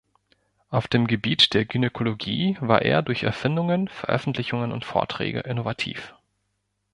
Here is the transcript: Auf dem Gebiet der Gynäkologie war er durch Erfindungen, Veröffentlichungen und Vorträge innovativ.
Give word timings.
Auf 0.71 0.87
dem 0.87 1.05
Gebiet 1.05 1.53
der 1.53 1.63
Gynäkologie 1.65 2.57
war 2.59 2.81
er 2.81 3.03
durch 3.03 3.21
Erfindungen, 3.21 3.87
Veröffentlichungen 3.87 4.71
und 4.71 4.83
Vorträge 4.83 5.41
innovativ. 5.41 6.15